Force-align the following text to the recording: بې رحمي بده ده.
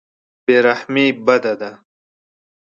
بې 0.45 0.55
رحمي 0.65 1.07
بده 1.25 1.53
ده. 1.61 1.71